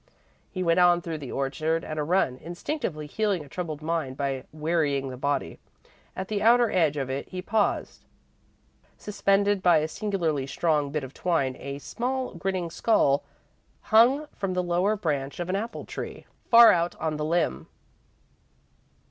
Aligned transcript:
He 0.49 0.63
went 0.63 0.79
on 0.79 1.03
through 1.03 1.19
the 1.19 1.31
orchard 1.31 1.83
at 1.83 1.99
a 1.99 2.03
run, 2.03 2.37
instinctively 2.37 3.05
healing 3.05 3.45
a 3.45 3.47
troubled 3.47 3.83
mind 3.83 4.17
by 4.17 4.45
wearying 4.51 5.09
the 5.09 5.15
body. 5.15 5.59
At 6.15 6.27
the 6.27 6.41
outer 6.41 6.71
edge 6.71 6.97
of 6.97 7.07
it, 7.11 7.27
he 7.29 7.39
paused. 7.39 8.03
Suspended 8.97 9.61
by 9.61 9.77
a 9.77 9.87
singularly 9.87 10.47
strong 10.47 10.89
bit 10.91 11.03
of 11.03 11.13
twine, 11.13 11.55
a 11.59 11.77
small, 11.77 12.33
grinning 12.33 12.71
skull 12.71 13.23
hung 13.81 14.25
from 14.33 14.55
the 14.55 14.63
lower 14.63 14.95
branch 14.95 15.39
of 15.39 15.49
an 15.49 15.55
apple 15.55 15.85
tree, 15.85 16.25
far 16.49 16.71
out 16.71 16.95
on 16.95 17.17
the 17.17 17.23
limb. 17.25 17.67